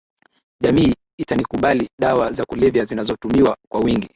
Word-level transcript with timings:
jamii 0.61 0.93
itanikubaliDawa 1.19 2.31
za 2.33 2.43
kulevya 2.45 2.85
zinazotumiwa 2.85 3.57
kwa 3.69 3.81
wingi 3.81 4.09